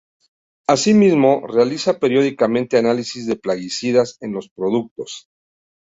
[0.67, 5.27] Así mismo, realiza periódicamente análisis de plaguicidas en los productos.